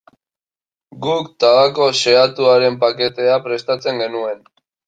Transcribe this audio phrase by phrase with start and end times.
[1.07, 4.43] Guk tabako xehatuaren paketea prestatzen genuen.